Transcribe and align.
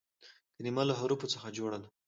کلیمه 0.55 0.83
له 0.89 0.93
حروفو 0.99 1.31
څخه 1.33 1.47
جوړه 1.57 1.77
ده. 1.81 1.89